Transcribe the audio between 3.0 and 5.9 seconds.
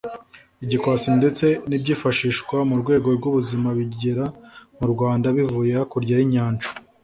rw’ubuzima bigera mu Rwanda bivuye